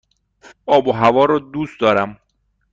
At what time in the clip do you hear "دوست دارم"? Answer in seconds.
1.39-2.17